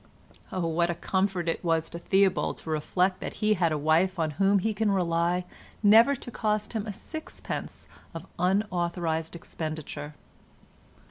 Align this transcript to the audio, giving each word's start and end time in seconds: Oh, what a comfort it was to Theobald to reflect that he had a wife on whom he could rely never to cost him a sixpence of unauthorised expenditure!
Oh, 0.51 0.65
what 0.67 0.89
a 0.89 0.95
comfort 0.95 1.47
it 1.47 1.63
was 1.63 1.87
to 1.91 1.99
Theobald 1.99 2.57
to 2.57 2.71
reflect 2.71 3.19
that 3.19 3.35
he 3.35 3.53
had 3.53 3.71
a 3.71 3.77
wife 3.77 4.17
on 4.17 4.31
whom 4.31 4.57
he 4.57 4.73
could 4.73 4.89
rely 4.89 5.45
never 5.83 6.15
to 6.15 6.31
cost 6.31 6.73
him 6.73 6.87
a 6.87 6.91
sixpence 6.91 7.85
of 8.11 8.25
unauthorised 8.39 9.35
expenditure! 9.35 10.15